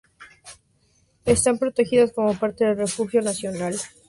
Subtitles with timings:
[1.25, 3.97] Están protegidas como parte del Refugio Nacional de Vida Silvestre Key West.